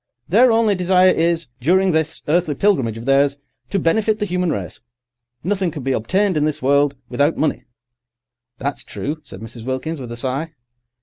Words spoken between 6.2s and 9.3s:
in this world without money—" "That's true,"